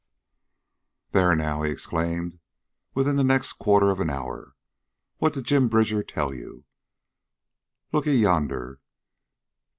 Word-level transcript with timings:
"Thar 1.11 1.35
now!" 1.35 1.61
he 1.61 1.69
exclaimed 1.71 2.39
within 2.95 3.17
the 3.17 3.23
next 3.23 3.53
quarter 3.59 3.91
of 3.91 3.99
an 3.99 4.09
hour. 4.09 4.55
"What 5.17 5.33
did 5.33 5.43
Jim 5.45 5.67
Bridger 5.67 6.01
tell 6.01 6.33
ye? 6.33 6.63
Lookee 7.93 8.17
yonder! 8.17 8.79